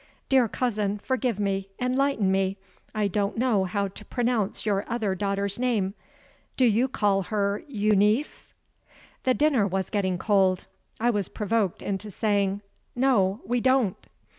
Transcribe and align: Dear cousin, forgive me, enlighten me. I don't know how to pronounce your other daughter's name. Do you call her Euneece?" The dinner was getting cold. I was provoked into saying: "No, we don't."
Dear 0.29 0.47
cousin, 0.47 0.97
forgive 0.97 1.39
me, 1.39 1.69
enlighten 1.79 2.31
me. 2.31 2.57
I 2.95 3.07
don't 3.07 3.37
know 3.37 3.65
how 3.65 3.87
to 3.87 4.03
pronounce 4.03 4.65
your 4.65 4.83
other 4.87 5.13
daughter's 5.13 5.59
name. 5.59 5.93
Do 6.57 6.65
you 6.65 6.87
call 6.87 7.21
her 7.25 7.61
Euneece?" 7.67 8.51
The 9.25 9.35
dinner 9.35 9.67
was 9.67 9.91
getting 9.91 10.17
cold. 10.17 10.65
I 10.99 11.11
was 11.11 11.27
provoked 11.29 11.83
into 11.83 12.09
saying: 12.09 12.63
"No, 12.95 13.41
we 13.45 13.61
don't." 13.61 14.07